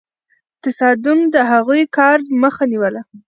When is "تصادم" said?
0.63-1.19